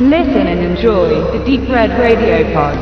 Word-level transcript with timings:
Listen 0.00 0.46
and 0.46 0.60
enjoy 0.60 1.08
the 1.32 1.44
Deep 1.44 1.68
Red 1.68 1.90
Radio 1.98 2.44
Pod. 2.54 2.78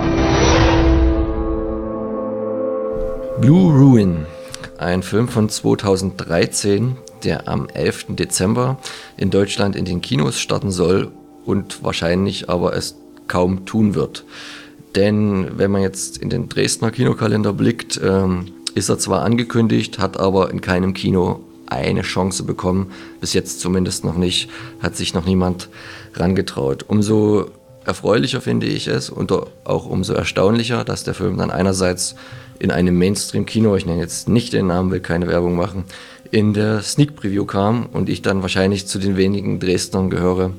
Blue 3.41 3.73
Ruin, 3.73 4.27
ein 4.77 5.03
Film 5.03 5.27
von 5.27 5.49
2013, 5.49 6.99
der 7.25 7.49
am 7.49 7.69
11. 7.73 8.17
Dezember 8.17 8.77
in 9.17 9.31
Deutschland 9.31 9.77
in 9.77 9.87
den 9.87 10.03
Kinos 10.03 10.39
starten 10.39 10.71
soll 10.71 11.11
und 11.47 11.83
wahrscheinlich 11.83 12.51
aber 12.51 12.77
es 12.77 12.97
kaum 13.29 13.65
tun 13.65 13.95
wird. 13.95 14.27
Denn 14.95 15.53
wenn 15.57 15.71
man 15.71 15.81
jetzt 15.81 16.19
in 16.19 16.29
den 16.29 16.51
Dresdner 16.51 16.91
Kinokalender 16.91 17.55
blickt, 17.55 17.99
ähm, 18.05 18.49
ist 18.75 18.91
er 18.91 18.99
zwar 18.99 19.23
angekündigt, 19.23 19.99
hat 19.99 20.21
aber 20.21 20.51
in 20.51 20.61
keinem 20.61 20.93
Kino 20.93 21.46
eine 21.67 22.03
Chance 22.03 22.45
bekommen. 22.45 22.93
Bis 23.21 23.33
jetzt 23.33 23.61
zumindest 23.61 24.05
noch 24.05 24.17
nicht, 24.17 24.51
hat 24.81 24.97
sich 24.97 25.15
noch 25.15 25.25
niemand 25.25 25.69
rangetraut. 26.15 26.85
Umso 26.89 27.51
erfreulicher 27.85 28.41
finde 28.41 28.67
ich 28.67 28.89
es 28.89 29.11
und 29.11 29.33
auch 29.33 29.87
umso 29.87 30.13
erstaunlicher, 30.13 30.85
dass 30.85 31.05
der 31.05 31.15
Film 31.15 31.39
dann 31.39 31.51
einerseits 31.51 32.17
in 32.59 32.71
einem 32.71 32.99
Mainstream-Kino, 32.99 33.77
ich 33.77 33.87
nenne 33.87 34.01
jetzt 34.01 34.29
nicht 34.29 34.53
den 34.53 34.67
Namen, 34.67 34.91
will 34.91 35.01
keine 35.01 35.29
Werbung 35.29 35.57
machen, 35.57 35.85
in 36.31 36.55
der 36.55 36.83
Sneak 36.83 37.15
Preview 37.15 37.45
kam 37.45 37.87
und 37.87 38.09
ich 38.09 38.23
dann 38.23 38.43
wahrscheinlich 38.43 38.87
zu 38.87 38.99
den 38.99 39.17
wenigen 39.17 39.61
Dresdnern 39.61 40.11
gehöre, 40.11 40.53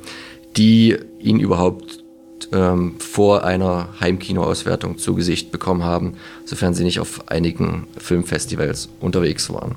die 0.55 0.97
ihn 1.19 1.39
überhaupt 1.39 2.03
ähm, 2.51 2.95
vor 2.99 3.43
einer 3.43 3.89
Heimkinoauswertung 3.99 4.97
zu 4.97 5.15
Gesicht 5.15 5.51
bekommen 5.51 5.83
haben, 5.83 6.13
sofern 6.45 6.73
sie 6.73 6.83
nicht 6.83 6.99
auf 6.99 7.27
einigen 7.29 7.87
Filmfestivals 7.97 8.89
unterwegs 8.99 9.51
waren. 9.51 9.75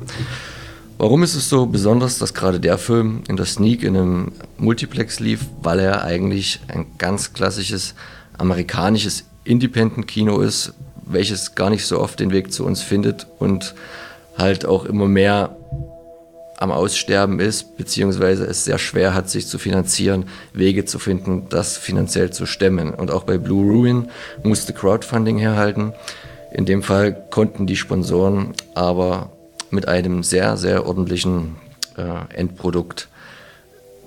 Warum 1.00 1.22
ist 1.22 1.34
es 1.34 1.48
so 1.48 1.64
besonders, 1.64 2.18
dass 2.18 2.34
gerade 2.34 2.60
der 2.60 2.76
Film 2.76 3.22
in 3.26 3.38
der 3.38 3.46
Sneak 3.46 3.84
in 3.84 3.96
einem 3.96 4.32
Multiplex 4.58 5.18
lief? 5.18 5.46
Weil 5.62 5.78
er 5.78 6.04
eigentlich 6.04 6.60
ein 6.68 6.84
ganz 6.98 7.32
klassisches 7.32 7.94
amerikanisches 8.36 9.24
Independent-Kino 9.44 10.42
ist, 10.42 10.74
welches 11.06 11.54
gar 11.54 11.70
nicht 11.70 11.86
so 11.86 11.98
oft 11.98 12.20
den 12.20 12.32
Weg 12.32 12.52
zu 12.52 12.66
uns 12.66 12.82
findet 12.82 13.26
und 13.38 13.74
halt 14.36 14.66
auch 14.66 14.84
immer 14.84 15.08
mehr 15.08 15.56
am 16.58 16.70
Aussterben 16.70 17.40
ist, 17.40 17.78
beziehungsweise 17.78 18.44
es 18.44 18.66
sehr 18.66 18.78
schwer 18.78 19.14
hat, 19.14 19.30
sich 19.30 19.46
zu 19.46 19.58
finanzieren, 19.58 20.26
Wege 20.52 20.84
zu 20.84 20.98
finden, 20.98 21.46
das 21.48 21.78
finanziell 21.78 22.30
zu 22.30 22.44
stemmen. 22.44 22.92
Und 22.92 23.10
auch 23.10 23.24
bei 23.24 23.38
Blue 23.38 23.64
Ruin 23.72 24.10
musste 24.42 24.74
Crowdfunding 24.74 25.38
herhalten. 25.38 25.94
In 26.52 26.66
dem 26.66 26.82
Fall 26.82 27.24
konnten 27.30 27.66
die 27.66 27.76
Sponsoren 27.76 28.52
aber 28.74 29.30
mit 29.70 29.88
einem 29.88 30.22
sehr, 30.22 30.56
sehr 30.56 30.86
ordentlichen 30.86 31.56
äh, 31.96 32.34
Endprodukt 32.34 33.08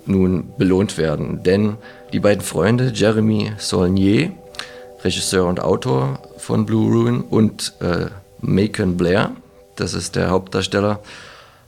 nun 0.06 0.54
belohnt 0.58 0.98
werden. 0.98 1.44
Denn 1.44 1.78
die 2.12 2.20
beiden 2.20 2.44
Freunde, 2.44 2.92
Jeremy 2.94 3.54
Saulnier, 3.58 4.32
Regisseur 5.04 5.46
und 5.46 5.62
Autor 5.62 6.20
von 6.38 6.66
Blue 6.66 6.92
Ruin, 6.92 7.22
und 7.22 7.74
äh, 7.80 8.08
Macon 8.40 8.98
Blair, 8.98 9.32
das 9.76 9.94
ist 9.94 10.16
der 10.16 10.30
Hauptdarsteller, 10.30 11.00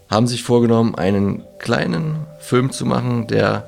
haben 0.09 0.27
sich 0.27 0.43
vorgenommen, 0.43 0.95
einen 0.95 1.43
kleinen 1.59 2.27
Film 2.39 2.71
zu 2.71 2.85
machen, 2.85 3.27
der 3.27 3.67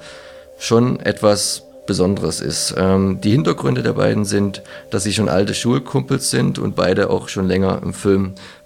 schon 0.59 0.99
etwas 0.99 1.63
Besonderes 1.87 2.41
ist. 2.41 2.75
Ähm, 2.77 3.21
die 3.21 3.31
Hintergründe 3.31 3.81
der 3.81 3.93
beiden 3.93 4.25
sind, 4.25 4.61
dass 4.91 5.03
sie 5.03 5.13
schon 5.13 5.29
alte 5.29 5.55
Schulkumpels 5.55 6.29
sind 6.29 6.59
und 6.59 6.75
beide 6.75 7.09
auch 7.09 7.29
schon 7.29 7.47
länger 7.47 7.81
im 7.81 7.93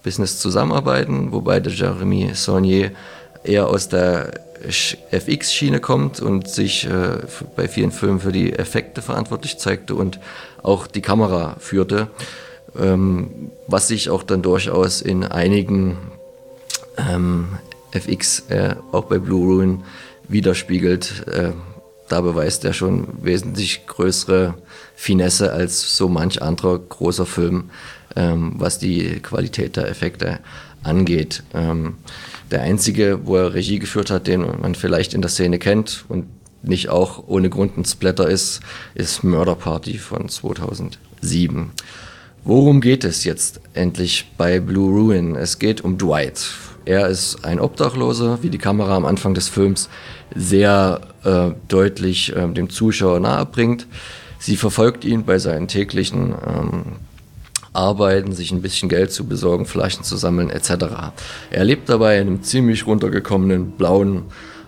Filmbusiness 0.02 0.40
zusammenarbeiten, 0.40 1.32
wobei 1.32 1.60
der 1.60 1.72
Jeremy 1.72 2.32
Saunier 2.34 2.92
eher 3.44 3.68
aus 3.68 3.88
der 3.88 4.32
FX-Schiene 5.12 5.80
kommt 5.80 6.20
und 6.20 6.48
sich 6.48 6.86
äh, 6.86 7.18
bei 7.56 7.68
vielen 7.68 7.92
Filmen 7.92 8.20
für 8.20 8.32
die 8.32 8.54
Effekte 8.54 9.02
verantwortlich 9.02 9.58
zeigte 9.58 9.96
und 9.96 10.20
auch 10.62 10.88
die 10.88 11.02
Kamera 11.02 11.56
führte, 11.60 12.08
ähm, 12.80 13.52
was 13.68 13.88
sich 13.88 14.10
auch 14.10 14.24
dann 14.24 14.42
durchaus 14.42 15.02
in 15.02 15.24
einigen 15.24 15.98
ähm, 16.98 17.58
FX 17.92 18.44
äh, 18.50 18.76
auch 18.92 19.06
bei 19.06 19.18
Blue 19.18 19.46
Ruin 19.46 19.84
widerspiegelt. 20.28 21.28
Äh, 21.28 21.52
da 22.08 22.22
beweist 22.22 22.66
er 22.66 22.74
schon 22.74 23.08
wesentlich 23.22 23.88
größere 23.88 24.56
Finesse 24.96 25.54
als 25.54 25.96
so 25.96 26.08
manch 26.10 26.42
anderer 26.42 26.78
großer 26.78 27.26
Film, 27.26 27.72
ähm, 28.16 28.54
was 28.58 28.80
die 28.80 29.20
Qualität 29.20 29.76
der 29.76 29.88
Effekte 29.90 30.40
angeht. 30.84 31.44
Ähm, 31.54 31.96
der 32.50 32.62
einzige, 32.62 33.26
wo 33.26 33.38
er 33.38 33.54
Regie 33.54 33.80
geführt 33.80 34.10
hat, 34.10 34.28
den 34.28 34.42
man 34.62 34.76
vielleicht 34.76 35.14
in 35.14 35.22
der 35.22 35.30
Szene 35.30 35.60
kennt 35.60 36.06
und 36.10 36.26
nicht 36.64 36.90
auch 36.90 37.24
ohne 37.28 37.50
Grund 37.50 37.78
ein 37.78 37.86
Splatter 37.86 38.30
ist, 38.30 38.62
ist 38.94 39.24
Murder 39.24 39.56
Party 39.56 39.98
von 39.98 40.30
2007. 40.30 41.72
Worum 42.44 42.82
geht 42.82 43.04
es 43.04 43.24
jetzt 43.24 43.62
endlich 43.74 44.32
bei 44.38 44.60
Blue 44.60 44.92
Ruin? 44.92 45.36
Es 45.36 45.60
geht 45.60 45.82
um 45.82 45.98
Dwight. 45.98 46.42
Er 46.86 47.08
ist 47.08 47.46
ein 47.46 47.60
Obdachloser, 47.60 48.42
wie 48.42 48.50
die 48.50 48.58
Kamera 48.58 48.96
am 48.96 49.06
Anfang 49.06 49.36
des 49.36 49.48
Films 49.48 49.90
sehr 50.34 51.02
äh, 51.24 51.52
deutlich 51.68 52.36
äh, 52.36 52.48
dem 52.48 52.70
Zuschauer 52.70 53.20
nahebringt. 53.20 53.86
Sie 54.40 54.58
verfolgt 54.58 55.06
ihn 55.06 55.24
bei 55.24 55.38
seinen 55.38 55.68
täglichen 55.68 56.34
ähm, 56.46 56.84
Arbeiten, 57.82 58.32
sich 58.34 58.52
ein 58.52 58.62
bisschen 58.62 58.90
Geld 58.90 59.12
zu 59.12 59.26
besorgen, 59.26 59.66
Flaschen 59.66 60.04
zu 60.04 60.16
sammeln 60.16 60.50
etc. 60.50 60.86
Er 61.50 61.64
lebt 61.64 61.90
dabei 61.90 62.20
in 62.20 62.28
einem 62.28 62.44
ziemlich 62.44 62.86
runtergekommenen 62.86 63.72
blauen 63.72 64.26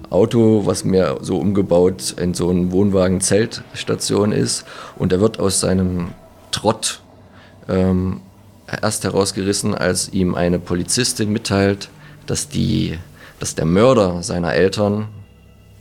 Auto, 0.10 0.66
was 0.66 0.84
mehr 0.84 1.18
so 1.22 1.38
umgebaut 1.38 2.16
in 2.18 2.34
so 2.34 2.50
einen 2.50 2.72
Wohnwagen-Zeltstation 2.72 4.32
ist. 4.32 4.66
Und 4.98 5.14
er 5.14 5.22
wird 5.22 5.40
aus 5.40 5.60
seinem 5.60 6.10
Trott 6.52 7.02
ähm, 7.70 8.22
erst 8.82 9.04
herausgerissen, 9.04 9.76
als 9.76 10.12
ihm 10.14 10.36
eine 10.36 10.60
Polizistin 10.60 11.32
mitteilt, 11.32 11.90
dass, 12.26 12.50
die, 12.50 12.98
dass 13.40 13.56
der 13.56 13.66
Mörder 13.66 14.24
seiner 14.24 14.54
Eltern, 14.54 15.08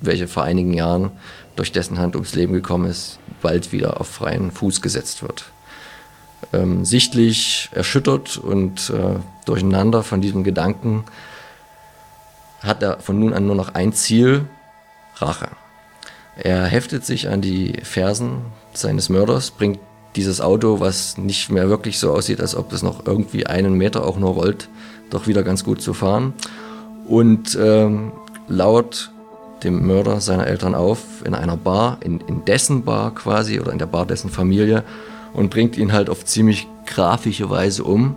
welche 0.01 0.29
vor 0.29 0.45
einigen 0.45 0.75
Jahren 0.75 1.11
durch 1.57 1.73
dessen 1.73 1.99
Hand 1.99 2.15
ums 2.15 2.35
Leben 2.35 2.53
gekommen 2.53 2.91
ist, 2.91 3.19
bald 3.41 3.73
wieder 3.73 4.01
auf 4.01 4.09
freien 4.09 4.51
Fuß 4.51 4.81
gesetzt 4.83 5.23
wird. 5.23 5.45
Ähm, 6.53 6.85
sichtlich 6.85 7.71
erschüttert 7.73 8.37
und 8.37 8.91
äh, 8.91 9.19
durcheinander 9.45 10.03
von 10.03 10.21
diesem 10.21 10.45
Gedanken 10.45 11.05
hat 12.61 12.83
er 12.83 13.01
von 13.01 13.19
nun 13.19 13.33
an 13.33 13.47
nur 13.47 13.57
noch 13.57 13.75
ein 13.75 13.93
Ziel, 13.93 14.47
Rache. 15.17 15.49
Er 16.37 16.65
heftet 16.65 17.05
sich 17.05 17.29
an 17.29 17.41
die 17.41 17.75
Fersen 17.83 18.39
seines 18.73 19.09
Mörders, 19.09 19.51
bringt 19.51 19.79
dieses 20.17 20.41
Auto, 20.41 20.81
was 20.81 21.17
nicht 21.19 21.51
mehr 21.51 21.69
wirklich 21.69 21.99
so 21.99 22.13
aussieht, 22.13 22.41
als 22.41 22.55
ob 22.55 22.73
es 22.73 22.83
noch 22.83 23.07
irgendwie 23.07 23.47
einen 23.47 23.75
Meter 23.75 24.05
auch 24.05 24.19
nur 24.19 24.31
rollt, 24.31 24.69
doch 25.11 25.27
wieder 25.27 25.43
ganz 25.43 25.65
gut 25.65 25.81
zu 25.81 25.95
fahren. 25.95 26.35
Und 27.07 27.59
ähm, 27.61 28.13
lauert 28.49 29.11
dem 29.65 29.87
Mörder 29.87 30.21
seiner 30.21 30.47
Eltern 30.47 30.75
auf 30.75 31.01
in 31.25 31.35
einer 31.35 31.57
Bar, 31.57 31.99
in, 32.01 32.21
in 32.21 32.45
dessen 32.45 32.85
Bar 32.85 33.15
quasi 33.15 33.61
oder 33.61 33.73
in 33.73 33.79
der 33.79 33.87
Bar 33.87 34.07
dessen 34.07 34.31
Familie 34.31 34.85
und 35.33 35.51
bringt 35.51 35.77
ihn 35.77 35.93
halt 35.93 36.11
auf 36.11 36.25
ziemlich 36.25 36.67
grafische 36.87 37.51
Weise 37.51 37.85
um, 37.85 38.17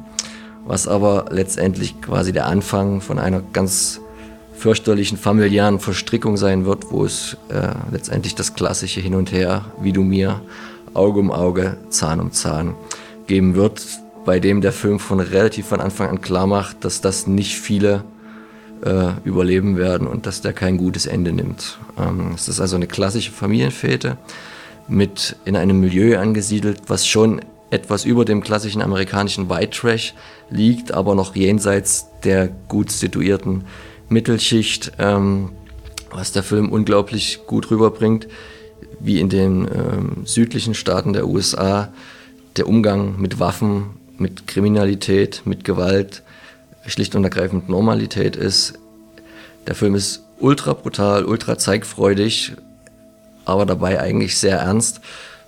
was 0.66 0.88
aber 0.88 1.26
letztendlich 1.30 2.02
quasi 2.02 2.34
der 2.34 2.48
Anfang 2.48 3.02
von 3.02 3.20
einer 3.20 3.42
ganz 3.42 4.02
fürchterlichen 4.56 5.18
familiären 5.18 5.80
Verstrickung 5.80 6.38
sein 6.38 6.66
wird, 6.66 6.92
wo 6.92 7.06
es 7.06 7.38
äh, 7.50 7.70
letztendlich 7.92 8.36
das 8.36 8.54
klassische 8.54 9.02
Hin 9.02 9.16
und 9.16 9.32
Her, 9.32 9.66
wie 9.82 9.92
du 9.92 10.02
mir, 10.02 10.42
Auge 10.94 11.20
um 11.20 11.32
Auge, 11.32 11.78
Zahn 11.90 12.20
um 12.20 12.32
Zahn 12.32 12.74
geben 13.28 13.56
wird, 13.56 13.86
bei 14.24 14.40
dem 14.40 14.62
der 14.62 14.72
Film 14.72 15.00
von 15.00 15.20
relativ 15.20 15.68
von 15.68 15.82
Anfang 15.82 16.10
an 16.10 16.22
klar 16.22 16.48
macht, 16.48 16.84
dass 16.86 17.02
das 17.02 17.28
nicht 17.28 17.56
viele 17.56 18.04
äh, 18.84 19.12
überleben 19.24 19.78
werden 19.78 20.08
und 20.08 20.26
dass 20.26 20.42
der 20.42 20.54
kein 20.54 20.78
gutes 20.78 21.06
Ende 21.06 21.32
nimmt. 21.32 21.78
Ähm, 21.98 22.32
es 22.34 22.48
ist 22.48 22.60
also 22.60 22.76
eine 22.76 22.88
klassische 22.88 23.32
Familienfete 23.32 24.18
mit 24.88 25.36
in 25.46 25.56
einem 25.56 25.80
Milieu 25.80 26.18
angesiedelt, 26.18 26.84
was 26.88 27.08
schon 27.08 27.42
etwas 27.70 28.06
über 28.06 28.26
dem 28.26 28.42
klassischen 28.42 28.82
amerikanischen 28.82 29.50
White 29.50 29.72
Trash 29.72 30.14
liegt, 30.50 30.92
aber 30.92 31.16
noch 31.16 31.36
jenseits 31.36 32.08
der 32.24 32.50
gut 32.68 32.92
situierten 32.92 33.66
Mittelschicht, 34.10 34.94
ähm, 35.00 35.52
was 36.12 36.32
der 36.32 36.44
Film 36.44 36.70
unglaublich 36.70 37.42
gut 37.48 37.72
rüberbringt, 37.72 38.28
wie 39.00 39.20
in 39.20 39.30
den 39.30 39.68
ähm, 39.68 40.26
südlichen 40.26 40.74
Staaten 40.74 41.14
der 41.14 41.28
USA 41.28 41.90
der 42.56 42.68
Umgang 42.68 43.20
mit 43.20 43.40
Waffen 43.40 43.96
mit 44.18 44.48
Kriminalität, 44.48 45.42
mit 45.46 45.64
Gewalt 45.64 46.24
schlicht 46.86 47.16
und 47.16 47.24
ergreifend 47.24 47.70
Normalität 47.70 48.36
ist. 48.36 48.74
Der 49.68 49.76
Film 49.76 49.96
ist 49.96 50.24
ultra 50.40 50.74
brutal, 50.74 51.26
ultra 51.26 51.58
zeigfreudig, 51.58 52.54
aber 53.46 53.66
dabei 53.66 54.00
eigentlich 54.00 54.38
sehr 54.38 54.60
ernst, 54.60 55.02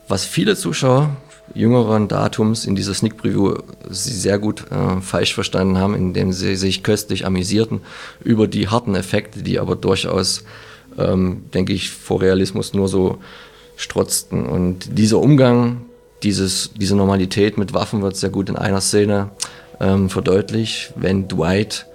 was 0.08 0.26
viele 0.26 0.56
Zuschauer 0.56 1.10
jüngeren 1.54 2.08
Datums 2.08 2.66
in 2.66 2.76
dieser 2.76 2.94
Sneak 2.94 3.18
Preview 3.18 3.56
sehr 3.90 4.40
gut 4.40 4.66
äh, 4.72 5.02
falsch 5.02 5.34
verstanden 5.34 5.78
haben, 5.78 5.96
indem 5.96 6.34
sie 6.34 6.56
sich 6.56 6.84
köstlich 6.84 7.26
amüsierten 7.26 7.82
über 8.24 8.48
die 8.48 8.68
harten 8.68 8.96
Effekte, 8.96 9.42
die 9.44 9.60
aber 9.60 9.76
durchaus, 9.76 10.44
ähm, 10.98 11.44
denke 11.54 11.74
ich, 11.74 11.90
vor 11.90 12.22
Realismus 12.22 12.74
nur 12.74 12.88
so 12.88 13.18
strotzten. 13.76 14.46
Und 14.46 14.98
dieser 14.98 15.20
Umgang, 15.20 15.86
dieses, 16.24 16.72
diese 16.76 16.96
Normalität 16.96 17.58
mit 17.58 17.74
Waffen 17.74 18.02
wird 18.02 18.18
sehr 18.18 18.30
gut 18.30 18.50
in 18.50 18.58
einer 18.58 18.82
Szene 18.82 19.30
ähm, 19.80 20.10
verdeutlicht, 20.10 20.94
wenn 20.96 21.28
Dwight 21.28 21.86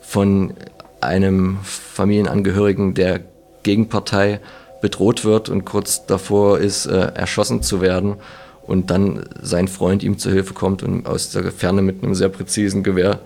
von 0.00 0.54
einem 1.00 1.58
Familienangehörigen 1.62 2.94
der 2.94 3.20
Gegenpartei 3.62 4.40
bedroht 4.80 5.24
wird 5.24 5.48
und 5.48 5.64
kurz 5.64 6.06
davor 6.06 6.58
ist, 6.58 6.86
äh, 6.86 7.12
erschossen 7.14 7.62
zu 7.62 7.80
werden 7.80 8.16
und 8.66 8.90
dann 8.90 9.24
sein 9.40 9.68
Freund 9.68 10.02
ihm 10.02 10.18
zu 10.18 10.30
Hilfe 10.30 10.54
kommt 10.54 10.82
und 10.82 11.06
aus 11.06 11.30
der 11.30 11.50
Ferne 11.52 11.82
mit 11.82 12.02
einem 12.02 12.14
sehr 12.14 12.28
präzisen 12.28 12.82
Gewehr 12.82 13.20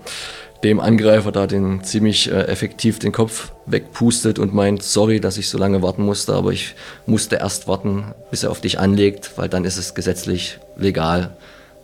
dem 0.63 0.79
Angreifer 0.79 1.31
da 1.31 1.45
den 1.45 1.83
ziemlich 1.83 2.31
äh, 2.31 2.43
effektiv 2.47 2.99
den 2.99 3.11
Kopf 3.11 3.51
wegpustet 3.65 4.39
und 4.39 4.53
meint, 4.53 4.81
sorry, 4.81 5.19
dass 5.19 5.37
ich 5.37 5.49
so 5.49 5.57
lange 5.57 5.81
warten 5.81 6.03
musste, 6.03 6.33
aber 6.33 6.51
ich 6.51 6.75
musste 7.05 7.35
erst 7.35 7.67
warten, 7.67 8.13
bis 8.31 8.43
er 8.43 8.51
auf 8.51 8.61
dich 8.61 8.79
anlegt, 8.79 9.33
weil 9.35 9.49
dann 9.49 9.65
ist 9.65 9.77
es 9.77 9.93
gesetzlich 9.93 10.59
legal 10.77 11.35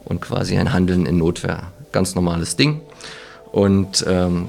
und 0.06 0.22
quasi 0.22 0.58
ein 0.58 0.72
Handeln 0.72 1.06
in 1.06 1.18
Notwehr. 1.18 1.72
Ganz 1.92 2.16
normales 2.16 2.56
Ding. 2.56 2.82
Und 3.52 4.06
ähm, 4.08 4.48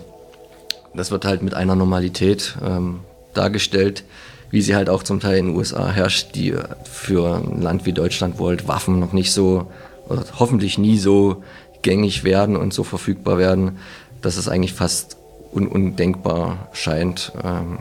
das 0.94 1.10
wird 1.10 1.24
halt 1.24 1.42
mit 1.42 1.54
einer 1.54 1.74
Normalität 1.74 2.56
ähm, 2.64 3.00
dargestellt, 3.34 4.04
wie 4.50 4.62
sie 4.62 4.74
halt 4.74 4.88
auch 4.88 5.02
zum 5.02 5.20
Teil 5.20 5.38
in 5.38 5.46
den 5.46 5.56
USA 5.56 5.90
herrscht, 5.90 6.34
die 6.34 6.54
für 6.84 7.36
ein 7.36 7.62
Land 7.62 7.86
wie 7.86 7.92
Deutschland, 7.92 8.38
wo 8.38 8.48
halt 8.48 8.68
Waffen 8.68 8.98
noch 8.98 9.12
nicht 9.12 9.32
so, 9.32 9.70
oder 10.08 10.24
hoffentlich 10.38 10.76
nie 10.78 10.98
so 10.98 11.42
gängig 11.82 12.24
werden 12.24 12.56
und 12.56 12.74
so 12.74 12.84
verfügbar 12.84 13.38
werden, 13.38 13.78
dass 14.22 14.36
es 14.36 14.48
eigentlich 14.48 14.74
fast 14.74 15.16
un 15.52 15.66
undenkbar 15.66 16.68
scheint. 16.72 17.32
Ähm, 17.42 17.78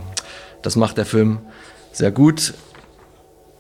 das 0.61 0.75
macht 0.75 0.97
der 0.97 1.05
Film 1.05 1.39
sehr 1.91 2.11
gut. 2.11 2.53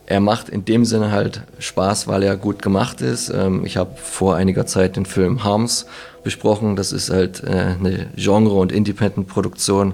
Er 0.05 0.19
macht 0.19 0.49
in 0.49 0.65
dem 0.65 0.85
Sinne 0.85 1.11
halt 1.11 1.43
Spaß, 1.59 2.07
weil 2.07 2.23
er 2.23 2.35
gut 2.35 2.61
gemacht 2.61 3.01
ist. 3.01 3.29
Ähm, 3.29 3.65
ich 3.65 3.77
habe 3.77 3.95
vor 3.95 4.35
einiger 4.35 4.65
Zeit 4.65 4.95
den 4.95 5.05
Film 5.05 5.43
Harms 5.43 5.85
besprochen. 6.23 6.75
Das 6.75 6.91
ist 6.91 7.11
halt 7.11 7.43
äh, 7.43 7.75
eine 7.79 8.07
Genre- 8.15 8.59
und 8.59 8.71
Independent-Produktion 8.71 9.93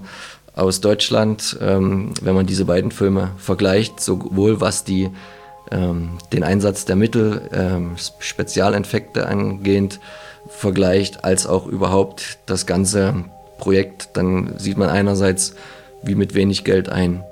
aus 0.56 0.82
Deutschland. 0.82 1.58
Ähm, 1.62 2.14
wenn 2.22 2.36
man 2.36 2.46
diese 2.46 2.66
beiden 2.66 2.92
Filme 2.92 3.32
vergleicht, 3.38 4.00
sowohl 4.00 4.62
was 4.62 4.84
die, 4.84 5.10
ähm, 5.72 6.18
den 6.34 6.44
Einsatz 6.44 6.86
der 6.86 6.96
Mittel, 6.96 7.50
ähm, 7.54 7.96
Spezialeffekte 8.20 9.28
angehend 9.28 10.00
vergleicht, 10.48 11.24
als 11.24 11.48
auch 11.48 11.68
überhaupt 11.68 12.40
das 12.46 12.66
ganze 12.66 13.26
Projekt, 13.58 14.10
dann 14.14 14.58
sieht 14.58 14.78
man 14.78 14.90
einerseits, 14.90 15.56
wie 16.04 16.16
mit 16.16 16.36
wenig 16.36 16.64
Geld 16.64 16.90
ein 16.90 17.24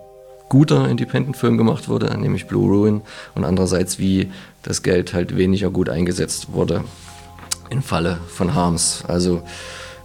guter 0.49 0.87
Independent-Film 0.87 1.57
gemacht 1.57 1.89
wurde, 1.89 2.15
nämlich 2.17 2.47
Blue 2.47 2.67
Ruin, 2.67 3.01
und 3.35 3.43
andererseits, 3.43 3.99
wie 3.99 4.31
das 4.61 4.83
Geld 4.83 5.13
halt 5.13 5.35
weniger 5.35 5.69
gut 5.69 5.89
eingesetzt 5.89 6.53
wurde 6.53 6.83
im 7.69 7.81
Falle 7.81 8.19
von 8.27 8.53
Harms. 8.53 9.03
Also 9.07 9.41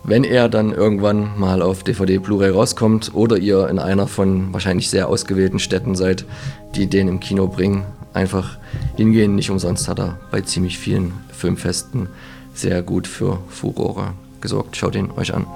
wenn 0.05 0.25
er 0.25 0.49
dann 0.49 0.73
irgendwann 0.73 1.39
mal 1.39 1.63
auf 1.63 1.83
DVD 1.83 2.19
Blu-ray 2.19 2.51
rauskommt 2.51 3.15
oder 3.15 3.37
ihr 3.37 3.69
in 3.69 3.79
einer 3.79 4.07
von 4.07 4.53
wahrscheinlich 4.53 4.91
sehr 4.91 5.09
ausgewählten 5.09 5.59
Städten 5.59 5.95
seid, 5.95 6.25
die 6.75 6.87
den 6.87 7.09
im 7.09 7.21
Kino 7.21 7.47
bringen, 7.47 7.85
einfach 8.15 8.59
hingehen. 8.97 9.35
Nicht 9.35 9.51
umsonst 9.51 9.89
hat 9.89 9.99
er 9.99 10.19
bei 10.31 10.41
ziemlich 10.41 10.79
vielen 10.79 11.13
Filmfesten 11.33 12.09
sehr 12.55 12.83
gut 12.83 13.07
für 13.07 13.39
Furore 13.49 14.15
gesorgt. 14.41 14.77
Schaut 14.77 14.95
ihn 14.95 15.11
euch 15.17 15.35
an. 15.35 15.47